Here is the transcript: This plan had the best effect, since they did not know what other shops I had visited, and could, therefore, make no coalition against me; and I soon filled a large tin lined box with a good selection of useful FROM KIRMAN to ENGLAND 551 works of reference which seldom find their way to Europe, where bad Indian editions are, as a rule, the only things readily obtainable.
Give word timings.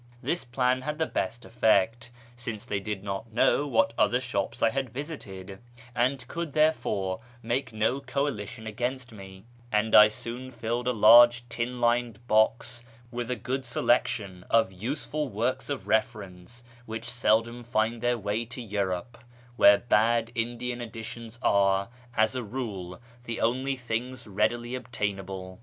This 0.23 0.43
plan 0.43 0.81
had 0.81 0.97
the 0.97 1.05
best 1.05 1.45
effect, 1.45 2.09
since 2.35 2.65
they 2.65 2.79
did 2.79 3.03
not 3.03 3.31
know 3.31 3.67
what 3.67 3.93
other 3.99 4.19
shops 4.19 4.63
I 4.63 4.71
had 4.71 4.89
visited, 4.89 5.59
and 5.93 6.27
could, 6.27 6.53
therefore, 6.53 7.19
make 7.43 7.71
no 7.71 7.99
coalition 8.01 8.65
against 8.65 9.11
me; 9.11 9.45
and 9.71 9.93
I 9.93 10.07
soon 10.07 10.49
filled 10.49 10.87
a 10.87 10.91
large 10.91 11.47
tin 11.49 11.79
lined 11.79 12.25
box 12.25 12.83
with 13.11 13.29
a 13.29 13.35
good 13.35 13.63
selection 13.63 14.43
of 14.49 14.71
useful 14.73 15.27
FROM 15.29 15.35
KIRMAN 15.35 15.37
to 15.37 15.71
ENGLAND 15.71 15.87
551 16.01 16.41
works 16.41 16.57
of 16.57 16.63
reference 16.63 16.63
which 16.87 17.07
seldom 17.07 17.63
find 17.63 18.01
their 18.01 18.17
way 18.17 18.43
to 18.43 18.59
Europe, 18.59 19.19
where 19.55 19.77
bad 19.77 20.31
Indian 20.33 20.81
editions 20.81 21.37
are, 21.43 21.89
as 22.17 22.33
a 22.33 22.41
rule, 22.41 22.99
the 23.25 23.39
only 23.39 23.75
things 23.75 24.25
readily 24.25 24.73
obtainable. 24.73 25.59